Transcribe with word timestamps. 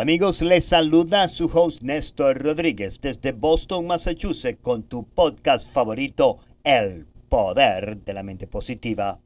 Hola 0.00 0.02
amigos, 0.02 0.40
les 0.40 0.64
saluda 0.64 1.28
su 1.28 1.50
host 1.52 1.82
Néstor 1.82 2.42
Rodríguez 2.42 3.00
desde 3.02 3.32
Boston, 3.32 3.86
Massachusetts 3.86 4.58
con 4.62 4.84
tu 4.84 5.06
podcast 5.06 5.70
favorito, 5.70 6.38
El 6.64 7.06
Poder 7.28 7.98
de 7.98 8.14
la 8.14 8.22
Mente 8.22 8.46
Positiva. 8.46 9.20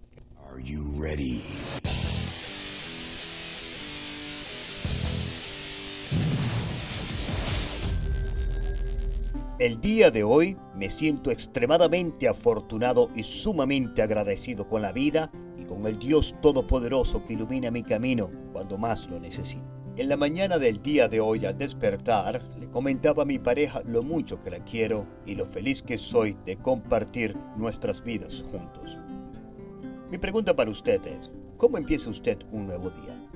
Are 0.50 0.62
you 0.64 1.00
ready? 1.00 1.40
El 9.60 9.80
día 9.80 10.10
de 10.10 10.24
hoy 10.24 10.56
me 10.74 10.90
siento 10.90 11.30
extremadamente 11.30 12.26
afortunado 12.26 13.10
y 13.14 13.22
sumamente 13.22 14.02
agradecido 14.02 14.68
con 14.68 14.82
la 14.82 14.90
vida 14.90 15.30
con 15.74 15.86
el 15.86 15.98
Dios 15.98 16.36
Todopoderoso 16.40 17.24
que 17.24 17.32
ilumina 17.32 17.70
mi 17.70 17.82
camino 17.82 18.30
cuando 18.52 18.78
más 18.78 19.08
lo 19.08 19.18
necesito. 19.18 19.64
En 19.96 20.08
la 20.08 20.16
mañana 20.16 20.58
del 20.58 20.82
día 20.82 21.08
de 21.08 21.20
hoy 21.20 21.46
al 21.46 21.58
despertar, 21.58 22.42
le 22.58 22.70
comentaba 22.70 23.24
a 23.24 23.26
mi 23.26 23.38
pareja 23.38 23.82
lo 23.84 24.02
mucho 24.02 24.38
que 24.40 24.50
la 24.50 24.62
quiero 24.62 25.06
y 25.26 25.34
lo 25.34 25.46
feliz 25.46 25.82
que 25.82 25.98
soy 25.98 26.36
de 26.46 26.56
compartir 26.56 27.36
nuestras 27.56 28.02
vidas 28.02 28.44
juntos. 28.50 28.98
Mi 30.10 30.18
pregunta 30.18 30.54
para 30.54 30.70
usted 30.70 31.04
es, 31.06 31.30
¿cómo 31.56 31.76
empieza 31.76 32.10
usted 32.10 32.38
un 32.52 32.66
nuevo 32.66 32.90
día? 32.90 33.28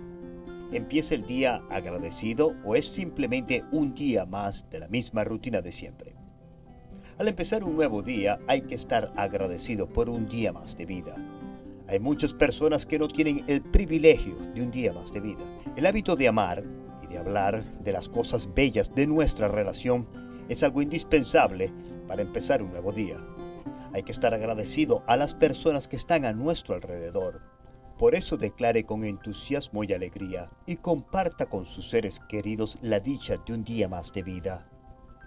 ¿Empieza 0.72 1.14
el 1.14 1.26
día 1.26 1.62
agradecido 1.70 2.54
o 2.64 2.76
es 2.76 2.86
simplemente 2.86 3.64
un 3.72 3.94
día 3.94 4.26
más 4.26 4.68
de 4.70 4.78
la 4.78 4.88
misma 4.88 5.24
rutina 5.24 5.60
de 5.60 5.72
siempre? 5.72 6.14
Al 7.18 7.26
empezar 7.26 7.64
un 7.64 7.74
nuevo 7.74 8.02
día 8.02 8.38
hay 8.46 8.62
que 8.62 8.76
estar 8.76 9.12
agradecido 9.16 9.88
por 9.88 10.08
un 10.08 10.28
día 10.28 10.52
más 10.52 10.76
de 10.76 10.86
vida. 10.86 11.16
Hay 11.88 12.00
muchas 12.00 12.34
personas 12.34 12.86
que 12.86 12.98
no 12.98 13.08
tienen 13.08 13.44
el 13.46 13.62
privilegio 13.62 14.36
de 14.54 14.62
un 14.62 14.70
día 14.70 14.92
más 14.92 15.12
de 15.12 15.20
vida. 15.20 15.44
El 15.74 15.86
hábito 15.86 16.16
de 16.16 16.28
amar 16.28 16.62
y 17.02 17.06
de 17.06 17.18
hablar 17.18 17.64
de 17.80 17.92
las 17.92 18.08
cosas 18.08 18.54
bellas 18.54 18.94
de 18.94 19.06
nuestra 19.06 19.48
relación 19.48 20.06
es 20.48 20.62
algo 20.62 20.82
indispensable 20.82 21.72
para 22.06 22.22
empezar 22.22 22.62
un 22.62 22.70
nuevo 22.70 22.92
día. 22.92 23.16
Hay 23.92 24.02
que 24.02 24.12
estar 24.12 24.34
agradecido 24.34 25.02
a 25.06 25.16
las 25.16 25.34
personas 25.34 25.88
que 25.88 25.96
están 25.96 26.24
a 26.24 26.32
nuestro 26.32 26.74
alrededor 26.74 27.40
por 27.98 28.14
eso 28.14 28.36
declare 28.36 28.84
con 28.84 29.02
entusiasmo 29.02 29.82
y 29.82 29.92
alegría 29.92 30.52
y 30.66 30.76
comparta 30.76 31.46
con 31.46 31.66
sus 31.66 31.90
seres 31.90 32.20
queridos 32.28 32.78
la 32.80 33.00
dicha 33.00 33.38
de 33.38 33.52
un 33.52 33.64
día 33.64 33.88
más 33.88 34.12
de 34.12 34.22
vida. 34.22 34.70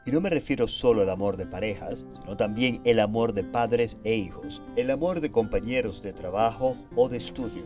Y 0.04 0.12
no 0.12 0.20
me 0.20 0.32
refiero 0.32 0.68
solo 0.68 1.02
al 1.02 1.10
amor 1.10 1.38
de 1.38 1.46
parejas, 1.46 2.08
sino 2.22 2.36
también 2.36 2.82
el 2.86 3.00
amor 3.00 3.34
de 3.34 3.44
padres 3.44 3.98
e 4.04 4.16
hijos, 4.16 4.64
el 4.76 4.90
amor 4.90 5.22
de 5.22 5.32
compañeros 5.32 6.02
de 6.02 6.12
trabajo 6.12 6.76
o 6.96 7.08
de 7.08 7.18
estudio, 7.18 7.64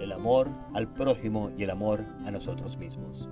el 0.00 0.10
amor 0.10 0.50
al 0.72 0.92
prójimo 0.92 1.52
y 1.56 1.62
el 1.62 1.70
amor 1.70 2.04
a 2.26 2.32
nosotros 2.32 2.76
mismos. 2.76 3.28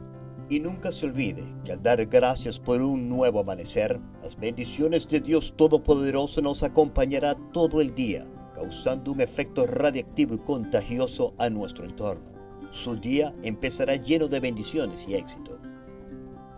Y 0.49 0.61
nunca 0.61 0.93
se 0.93 1.07
olvide 1.07 1.43
que 1.65 1.73
al 1.73 1.83
dar 1.83 2.05
gracias 2.07 2.61
por 2.61 2.81
un 2.81 3.09
nuevo 3.09 3.41
amanecer, 3.41 4.01
las 4.23 4.39
bendiciones 4.39 5.09
de 5.09 5.21
Dios 5.21 5.55
Todopoderoso 5.57 6.43
nos 6.43 6.63
acompañará 6.63 7.35
todo 7.53 7.81
el 7.81 7.93
día 7.93 8.25
causando 8.55 9.11
un 9.11 9.21
efecto 9.21 9.67
radiactivo 9.67 10.35
y 10.35 10.39
contagioso 10.39 11.35
a 11.39 11.51
nuestro 11.51 11.85
entorno. 11.85 12.31
Su 12.71 12.95
día 12.95 13.35
empezará 13.43 13.97
lleno 13.97 14.29
de 14.29 14.39
bendiciones 14.39 15.09
y 15.09 15.15
éxito. 15.15 15.59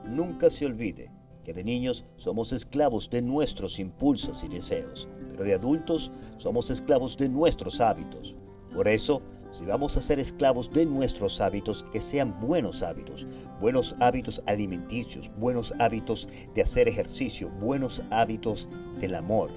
Nunca 0.04 0.50
se 0.50 0.66
olvide 0.66 1.13
que 1.44 1.52
de 1.52 1.62
niños 1.62 2.06
somos 2.16 2.52
esclavos 2.52 3.10
de 3.10 3.22
nuestros 3.22 3.78
impulsos 3.78 4.42
y 4.42 4.48
deseos, 4.48 5.08
pero 5.30 5.44
de 5.44 5.54
adultos 5.54 6.10
somos 6.36 6.70
esclavos 6.70 7.16
de 7.16 7.28
nuestros 7.28 7.80
hábitos. 7.80 8.34
Por 8.72 8.88
eso, 8.88 9.22
si 9.50 9.64
vamos 9.64 9.96
a 9.96 10.00
ser 10.00 10.18
esclavos 10.18 10.70
de 10.72 10.84
nuestros 10.84 11.40
hábitos, 11.40 11.84
que 11.92 12.00
sean 12.00 12.40
buenos 12.40 12.82
hábitos, 12.82 13.24
buenos 13.60 13.94
hábitos 14.00 14.42
alimenticios, 14.46 15.30
buenos 15.38 15.72
hábitos 15.78 16.26
de 16.54 16.62
hacer 16.62 16.88
ejercicio, 16.88 17.50
buenos 17.50 18.02
hábitos 18.10 18.68
del 18.98 19.14
amor, 19.14 19.50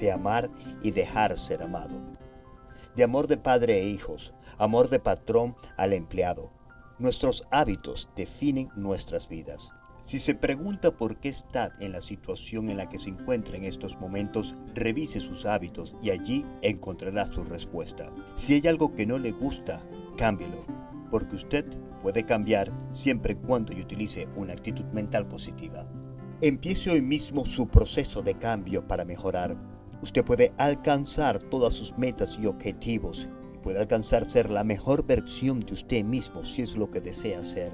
de 0.00 0.10
amar 0.10 0.50
y 0.82 0.90
dejar 0.90 1.38
ser 1.38 1.62
amado. 1.62 2.00
De 2.96 3.04
amor 3.04 3.28
de 3.28 3.36
padre 3.36 3.78
e 3.78 3.88
hijos, 3.88 4.34
amor 4.58 4.88
de 4.88 4.98
patrón 4.98 5.54
al 5.76 5.92
empleado. 5.92 6.50
Nuestros 6.98 7.46
hábitos 7.50 8.08
definen 8.16 8.70
nuestras 8.74 9.28
vidas. 9.28 9.70
Si 10.06 10.20
se 10.20 10.36
pregunta 10.36 10.96
por 10.96 11.16
qué 11.16 11.28
está 11.28 11.72
en 11.80 11.90
la 11.90 12.00
situación 12.00 12.70
en 12.70 12.76
la 12.76 12.88
que 12.88 12.96
se 12.96 13.10
encuentra 13.10 13.56
en 13.56 13.64
estos 13.64 13.98
momentos, 13.98 14.54
revise 14.72 15.20
sus 15.20 15.46
hábitos 15.46 15.96
y 16.00 16.10
allí 16.10 16.46
encontrará 16.62 17.26
su 17.26 17.42
respuesta. 17.42 18.06
Si 18.36 18.54
hay 18.54 18.68
algo 18.68 18.94
que 18.94 19.04
no 19.04 19.18
le 19.18 19.32
gusta, 19.32 19.84
cámbielo, 20.16 20.64
porque 21.10 21.34
usted 21.34 21.66
puede 22.00 22.24
cambiar 22.24 22.70
siempre 22.92 23.32
y 23.32 23.44
cuando 23.44 23.72
utilice 23.72 24.28
una 24.36 24.52
actitud 24.52 24.84
mental 24.92 25.26
positiva. 25.26 25.90
Empiece 26.40 26.88
hoy 26.88 27.02
mismo 27.02 27.44
su 27.44 27.66
proceso 27.66 28.22
de 28.22 28.38
cambio 28.38 28.86
para 28.86 29.04
mejorar 29.04 29.56
Usted 30.02 30.24
puede 30.24 30.52
alcanzar 30.58 31.38
todas 31.38 31.74
sus 31.74 31.96
metas 31.98 32.38
y 32.38 32.46
objetivos 32.46 33.28
y 33.54 33.58
puede 33.58 33.80
alcanzar 33.80 34.24
ser 34.24 34.50
la 34.50 34.62
mejor 34.62 35.06
versión 35.06 35.60
de 35.60 35.72
usted 35.72 36.04
mismo 36.04 36.44
si 36.44 36.62
es 36.62 36.76
lo 36.76 36.90
que 36.90 37.00
desea 37.00 37.42
ser. 37.42 37.72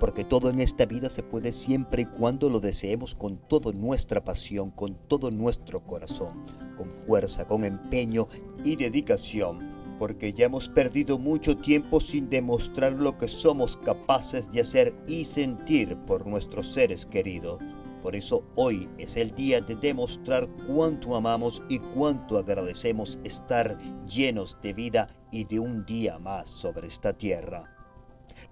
Porque 0.00 0.24
todo 0.24 0.50
en 0.50 0.60
esta 0.60 0.86
vida 0.86 1.10
se 1.10 1.22
puede 1.22 1.52
siempre 1.52 2.02
y 2.02 2.06
cuando 2.06 2.50
lo 2.50 2.58
deseemos 2.58 3.14
con 3.14 3.36
toda 3.46 3.72
nuestra 3.72 4.24
pasión, 4.24 4.72
con 4.72 4.96
todo 5.06 5.30
nuestro 5.30 5.86
corazón, 5.86 6.42
con 6.76 6.90
fuerza, 7.06 7.46
con 7.46 7.64
empeño 7.64 8.26
y 8.64 8.74
dedicación 8.74 9.78
porque 10.00 10.32
ya 10.32 10.46
hemos 10.46 10.70
perdido 10.70 11.18
mucho 11.18 11.58
tiempo 11.58 12.00
sin 12.00 12.30
demostrar 12.30 12.94
lo 12.94 13.18
que 13.18 13.28
somos 13.28 13.76
capaces 13.76 14.50
de 14.50 14.62
hacer 14.62 14.96
y 15.06 15.26
sentir 15.26 15.94
por 16.06 16.26
nuestros 16.26 16.72
seres 16.72 17.04
queridos. 17.04 17.60
Por 18.00 18.16
eso 18.16 18.42
hoy 18.56 18.88
es 18.96 19.18
el 19.18 19.32
día 19.32 19.60
de 19.60 19.76
demostrar 19.76 20.48
cuánto 20.66 21.14
amamos 21.16 21.62
y 21.68 21.78
cuánto 21.78 22.38
agradecemos 22.38 23.18
estar 23.24 23.76
llenos 24.06 24.56
de 24.62 24.72
vida 24.72 25.08
y 25.30 25.44
de 25.44 25.58
un 25.58 25.84
día 25.84 26.18
más 26.18 26.48
sobre 26.48 26.86
esta 26.86 27.12
tierra. 27.12 27.79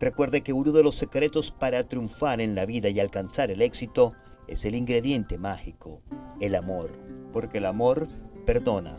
Recuerde 0.01 0.43
que 0.43 0.53
uno 0.53 0.73
de 0.73 0.83
los 0.83 0.95
secretos 0.95 1.51
para 1.51 1.85
triunfar 1.85 2.41
en 2.41 2.55
la 2.55 2.67
vida 2.67 2.89
y 2.89 3.01
alcanzar 3.01 3.51
el 3.51 3.63
éxito 3.63 4.15
es 4.47 4.65
el 4.65 4.75
ingrediente 4.75 5.39
mágico, 5.39 6.03
el 6.41 6.55
amor. 6.55 6.93
Porque 7.33 7.59
el 7.59 7.67
amor 7.67 8.09
perdona, 8.47 8.97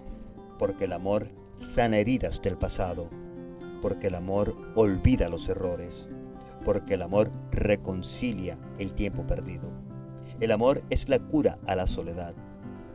porque 0.58 0.86
el 0.86 0.94
amor 0.94 1.28
sana 1.58 1.98
heridas 1.98 2.42
del 2.42 2.58
pasado, 2.58 3.10
porque 3.82 4.08
el 4.08 4.16
amor 4.16 4.56
olvida 4.76 5.30
los 5.30 5.50
errores, 5.50 6.10
porque 6.64 6.94
el 6.94 7.02
amor 7.02 7.32
reconcilia 7.52 8.60
el 8.78 8.94
tiempo 8.94 9.26
perdido. 9.26 9.72
El 10.40 10.52
amor 10.52 10.84
es 10.90 11.10
la 11.10 11.20
cura 11.20 11.58
a 11.66 11.76
la 11.76 11.88
soledad. 11.88 12.36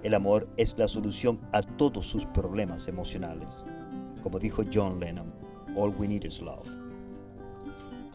El 0.03 0.15
amor 0.15 0.49
es 0.57 0.79
la 0.79 0.87
solución 0.87 1.41
a 1.53 1.63
todos 1.63 2.07
sus 2.07 2.27
problemas 2.27 2.89
emocionales. 2.89 3.49
Como 4.23 4.39
dijo 4.39 4.63
John 4.73 5.01
Lennon, 5.01 5.35
All 5.77 5.95
we 5.99 6.07
need 6.07 6.25
is 6.25 6.41
love. 6.41 6.84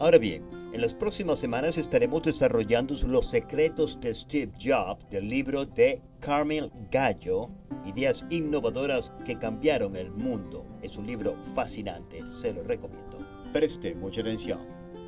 Ahora 0.00 0.16
bien, 0.16 0.42
en 0.72 0.80
las 0.80 0.94
próximas 0.94 1.38
semanas 1.38 1.76
estaremos 1.76 2.22
desarrollando 2.22 2.94
los 3.06 3.26
secretos 3.26 4.00
de 4.00 4.14
Steve 4.14 4.50
Jobs 4.58 5.06
del 5.10 5.28
libro 5.28 5.66
de 5.66 6.00
Carmel 6.20 6.72
Gallo, 6.90 7.50
Ideas 7.84 8.24
innovadoras 8.30 9.12
que 9.26 9.38
cambiaron 9.38 9.96
el 9.96 10.10
mundo. 10.10 10.64
Es 10.80 10.96
un 10.96 11.06
libro 11.06 11.36
fascinante, 11.54 12.26
se 12.26 12.54
lo 12.54 12.62
recomiendo. 12.62 13.18
Preste 13.52 13.94
mucha 13.94 14.22
atención. 14.22 14.60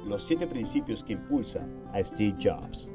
Los 0.06 0.24
siete 0.24 0.46
principios 0.46 1.02
que 1.02 1.14
impulsan 1.14 1.72
a 1.94 2.04
Steve 2.04 2.36
Jobs. 2.38 2.90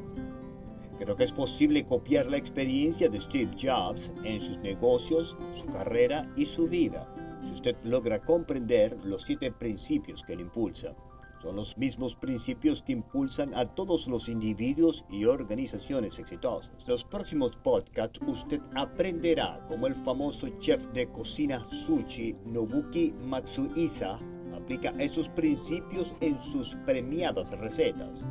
Creo 0.99 1.15
que 1.15 1.23
es 1.23 1.31
posible 1.31 1.83
copiar 1.83 2.27
la 2.27 2.37
experiencia 2.37 3.09
de 3.09 3.19
Steve 3.19 3.55
Jobs 3.59 4.11
en 4.23 4.39
sus 4.39 4.59
negocios, 4.59 5.35
su 5.51 5.65
carrera 5.65 6.31
y 6.35 6.45
su 6.45 6.67
vida, 6.67 7.11
si 7.43 7.53
usted 7.53 7.75
logra 7.83 8.19
comprender 8.19 9.03
los 9.03 9.23
siete 9.23 9.51
principios 9.51 10.23
que 10.23 10.35
le 10.35 10.43
impulsan. 10.43 10.95
Son 11.41 11.55
los 11.55 11.77
mismos 11.77 12.15
principios 12.15 12.81
que 12.81 12.93
impulsan 12.93 13.53
a 13.55 13.65
todos 13.65 14.07
los 14.07 14.27
individuos 14.27 15.05
y 15.09 15.25
organizaciones 15.25 16.19
exitosas. 16.19 16.71
En 16.85 16.91
los 16.91 17.03
próximos 17.03 17.57
podcasts 17.57 18.19
usted 18.25 18.61
aprenderá 18.75 19.63
cómo 19.67 19.87
el 19.87 19.93
famoso 19.93 20.47
chef 20.59 20.87
de 20.87 21.07
cocina 21.11 21.65
sushi 21.69 22.35
Nobuki 22.45 23.13
Matsuisa 23.13 24.19
aplica 24.55 24.89
esos 24.97 25.29
principios 25.29 26.15
en 26.21 26.39
sus 26.39 26.75
premiadas 26.85 27.51
recetas 27.57 28.23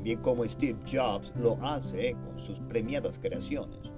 también 0.00 0.20
como 0.20 0.46
Steve 0.46 0.78
Jobs 0.90 1.32
lo 1.36 1.58
hace 1.62 2.14
con 2.24 2.38
sus 2.38 2.58
premiadas 2.60 3.18
creaciones. 3.18 3.92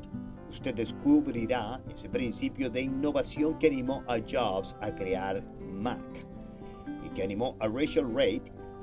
Usted 0.48 0.74
descubrirá 0.74 1.80
ese 1.88 2.08
principio 2.08 2.68
de 2.68 2.82
innovación 2.82 3.56
que 3.58 3.68
animó 3.68 4.02
a 4.08 4.18
Jobs 4.18 4.76
a 4.80 4.92
crear 4.94 5.42
Mac 5.60 6.00
que 7.14 7.22
animó 7.22 7.56
a 7.60 7.68
Rachel 7.68 8.14
Reid 8.14 8.42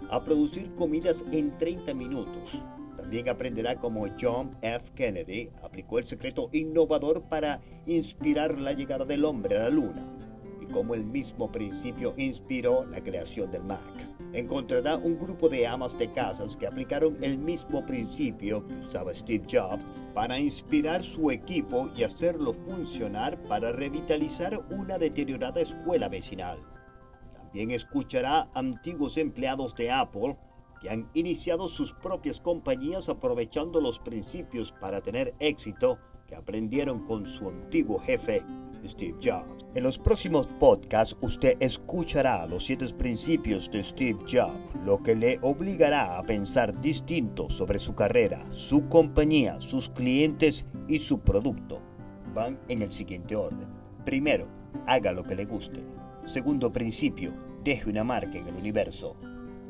a 0.10 0.24
producir 0.24 0.74
comidas 0.76 1.24
en 1.32 1.58
30 1.58 1.94
minutos. 1.94 2.62
También 2.98 3.30
aprenderá 3.30 3.76
cómo 3.76 4.06
John 4.20 4.58
F. 4.62 4.92
Kennedy 4.96 5.50
aplicó 5.64 6.00
el 6.00 6.08
secreto 6.08 6.50
innovador 6.52 7.24
para 7.24 7.60
inspirar 7.86 8.60
la 8.60 8.74
llegada 8.74 9.06
del 9.06 9.26
hombre 9.26 9.58
a 9.58 9.64
la 9.64 9.70
luna 9.70 10.06
como 10.72 10.94
el 10.94 11.06
mismo 11.06 11.52
principio 11.52 12.14
inspiró 12.18 12.86
la 12.86 13.02
creación 13.02 13.52
del 13.52 13.64
Mac. 13.64 13.82
Encontrará 14.34 14.96
un 14.96 15.18
grupo 15.18 15.50
de 15.50 15.66
amas 15.66 15.98
de 15.98 16.12
casas 16.12 16.56
que 16.56 16.68
aplicaron 16.68 17.18
el 17.24 17.38
mismo 17.38 17.86
principio 17.86 18.66
que 18.68 18.76
usaba 18.76 19.14
Steve 19.14 19.46
Jobs 19.50 19.86
para 20.14 20.40
inspirar 20.40 21.04
su 21.04 21.32
equipo 21.32 21.90
y 21.96 22.04
hacerlo 22.04 22.54
funcionar 22.54 23.42
para 23.44 23.72
revitalizar 23.72 24.54
una 24.70 24.98
deteriorada 24.98 25.62
escuela 25.62 26.10
vecinal. 26.10 26.60
También 27.50 27.72
escuchará 27.72 28.48
antiguos 28.54 29.18
empleados 29.18 29.74
de 29.74 29.90
Apple 29.90 30.38
que 30.80 30.92
han 30.92 31.10
iniciado 31.16 31.68
sus 31.68 31.94
propias 31.94 32.40
compañías 32.40 33.10
aprovechando 33.10 33.82
los 33.82 33.98
principios 33.98 34.72
para 34.72 35.02
tener 35.02 35.34
éxito 35.40 35.98
que 36.28 36.36
aprendieron 36.36 37.08
con 37.08 37.26
su 37.26 37.50
antiguo 37.50 37.98
jefe, 38.00 38.44
Steve 38.86 39.18
Jobs. 39.20 39.66
En 39.74 39.82
los 39.82 39.98
próximos 39.98 40.46
podcasts 40.60 41.18
usted 41.22 41.58
escuchará 41.60 42.46
los 42.46 42.66
siete 42.66 42.86
principios 42.94 43.70
de 43.72 43.84
Steve 43.84 44.20
Jobs, 44.32 44.54
lo 44.86 45.02
que 45.02 45.16
le 45.16 45.40
obligará 45.42 46.20
a 46.20 46.24
pensar 46.24 46.80
distinto 46.80 47.50
sobre 47.50 47.80
su 47.80 47.96
carrera, 47.96 48.44
su 48.52 48.88
compañía, 48.90 49.60
sus 49.60 49.90
clientes 49.90 50.66
y 50.88 51.00
su 51.00 51.20
producto. 51.20 51.82
Van 52.36 52.60
en 52.68 52.84
el 52.84 52.92
siguiente 52.92 53.36
orden. 53.36 53.68
Primero, 54.06 54.48
haga 54.86 55.12
lo 55.14 55.24
que 55.24 55.36
le 55.36 55.46
guste. 55.46 55.84
Segundo 56.30 56.72
principio, 56.72 57.34
deje 57.64 57.90
una 57.90 58.04
marca 58.04 58.38
en 58.38 58.48
el 58.48 58.56
universo. 58.56 59.16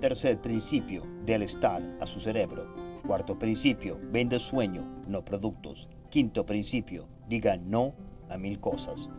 Tercer 0.01 0.41
principio, 0.41 1.03
del 1.25 1.43
estar 1.43 1.81
a 2.01 2.05
su 2.05 2.19
cerebro. 2.19 2.75
Cuarto 3.07 3.39
principio, 3.39 3.97
vende 4.11 4.41
sueño, 4.41 4.83
no 5.07 5.23
productos. 5.23 5.87
Quinto 6.09 6.45
principio, 6.45 7.07
diga 7.29 7.55
no 7.55 7.93
a 8.27 8.37
mil 8.37 8.59
cosas. 8.59 9.09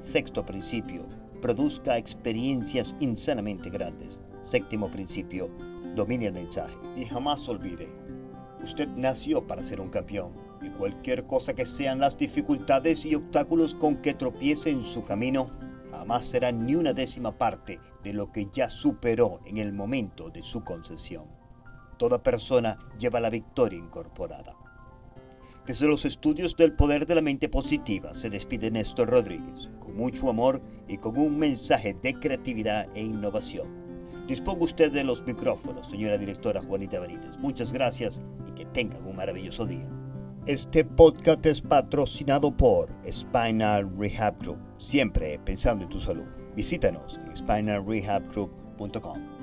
Sexto 0.00 0.44
principio, 0.44 1.06
produzca 1.40 1.96
experiencias 1.98 2.96
insanamente 2.98 3.70
grandes. 3.70 4.20
Séptimo 4.42 4.90
principio, 4.90 5.52
domine 5.94 6.26
el 6.26 6.32
mensaje. 6.32 6.74
Y 6.96 7.04
jamás 7.04 7.48
olvide, 7.48 7.86
usted 8.60 8.88
nació 8.88 9.46
para 9.46 9.62
ser 9.62 9.80
un 9.80 9.90
campeón. 9.90 10.32
Y 10.60 10.70
cualquier 10.70 11.28
cosa 11.28 11.52
que 11.52 11.64
sean 11.64 12.00
las 12.00 12.18
dificultades 12.18 13.06
y 13.06 13.14
obstáculos 13.14 13.76
con 13.76 13.98
que 13.98 14.14
tropiece 14.14 14.70
en 14.70 14.82
su 14.82 15.04
camino, 15.04 15.48
jamás 15.98 16.26
será 16.26 16.52
ni 16.52 16.76
una 16.76 16.92
décima 16.92 17.36
parte 17.36 17.80
de 18.04 18.12
lo 18.12 18.30
que 18.30 18.46
ya 18.52 18.70
superó 18.70 19.40
en 19.44 19.58
el 19.58 19.72
momento 19.72 20.30
de 20.30 20.44
su 20.44 20.62
concesión. 20.62 21.26
Toda 21.98 22.22
persona 22.22 22.78
lleva 23.00 23.18
la 23.18 23.30
victoria 23.30 23.80
incorporada. 23.80 24.54
Desde 25.66 25.88
los 25.88 26.04
estudios 26.04 26.54
del 26.56 26.72
poder 26.76 27.04
de 27.04 27.16
la 27.16 27.20
mente 27.20 27.48
positiva 27.48 28.14
se 28.14 28.30
despide 28.30 28.70
Néstor 28.70 29.10
Rodríguez, 29.10 29.70
con 29.80 29.96
mucho 29.96 30.30
amor 30.30 30.62
y 30.86 30.98
con 30.98 31.18
un 31.18 31.36
mensaje 31.36 31.94
de 31.94 32.14
creatividad 32.14 32.88
e 32.94 33.02
innovación. 33.02 33.66
Disponga 34.28 34.64
usted 34.64 34.92
de 34.92 35.02
los 35.02 35.26
micrófonos, 35.26 35.88
señora 35.88 36.16
directora 36.16 36.62
Juanita 36.62 37.00
Benítez. 37.00 37.36
Muchas 37.38 37.72
gracias 37.72 38.22
y 38.46 38.52
que 38.52 38.66
tengan 38.66 39.04
un 39.04 39.16
maravilloso 39.16 39.66
día. 39.66 39.90
Este 40.48 40.82
podcast 40.82 41.44
es 41.44 41.60
patrocinado 41.60 42.56
por 42.56 42.88
Spinal 43.06 43.86
Rehab 43.98 44.38
Group, 44.38 44.58
siempre 44.78 45.38
pensando 45.44 45.84
en 45.84 45.90
tu 45.90 45.98
salud. 45.98 46.24
Visítanos 46.56 47.20
en 47.22 47.36
spinalrehabgroup.com. 47.36 49.37